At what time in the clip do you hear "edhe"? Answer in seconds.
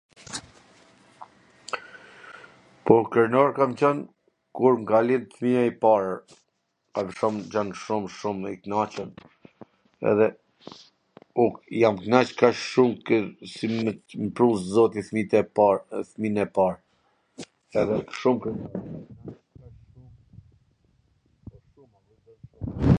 10.11-10.27